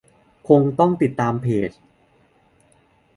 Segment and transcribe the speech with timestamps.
[0.47, 1.69] คงต้องติดตามเพจ